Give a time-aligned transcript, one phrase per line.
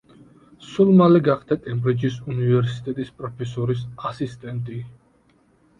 [0.69, 4.85] სულ მალე გახდა კემბრიჯის უნივერსიტეტის პროფესორის ასისტენტი.